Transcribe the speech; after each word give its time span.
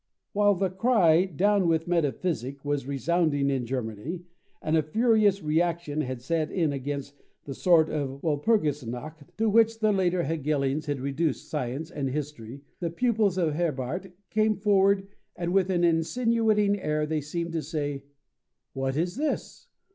While 0.33 0.55
the 0.55 0.71
cry 0.71 1.11
of 1.29 1.37
"Down 1.37 1.67
with 1.67 1.87
Metaphysic" 1.87 2.65
was 2.65 2.87
resounding 2.87 3.51
in 3.51 3.67
Germany, 3.67 4.23
and 4.59 4.75
a 4.75 4.81
furious 4.81 5.43
reaction 5.43 6.01
had 6.01 6.23
set 6.23 6.49
in 6.49 6.73
against 6.73 7.21
the 7.43 7.53
sort 7.53 7.87
of 7.87 8.19
Walpurgisnacht 8.23 9.37
to 9.37 9.47
which 9.47 9.77
the 9.77 9.91
later 9.91 10.23
Hegelians 10.23 10.87
had 10.87 11.01
reduced 11.01 11.49
science 11.51 11.91
and 11.91 12.09
history, 12.09 12.61
the 12.79 12.89
pupils 12.89 13.37
of 13.37 13.53
Herbart 13.53 14.11
came 14.31 14.55
forward 14.55 15.07
and 15.35 15.53
with 15.53 15.69
an 15.69 15.83
insinuating 15.83 16.79
air 16.79 17.05
they 17.05 17.21
seemed 17.21 17.53
to 17.53 17.61
say: 17.61 18.05
"What 18.73 18.97
is 18.97 19.15
this? 19.17 19.67